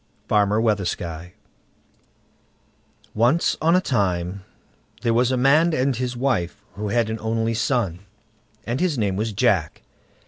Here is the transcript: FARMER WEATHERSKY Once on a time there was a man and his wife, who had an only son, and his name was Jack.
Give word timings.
FARMER 0.27 0.59
WEATHERSKY 0.59 1.35
Once 3.13 3.55
on 3.61 3.75
a 3.75 3.81
time 3.81 4.43
there 5.03 5.13
was 5.13 5.31
a 5.31 5.37
man 5.37 5.75
and 5.75 5.95
his 5.95 6.17
wife, 6.17 6.63
who 6.73 6.87
had 6.89 7.07
an 7.11 7.19
only 7.19 7.53
son, 7.53 7.99
and 8.65 8.79
his 8.79 8.97
name 8.97 9.15
was 9.15 9.31
Jack. 9.31 9.83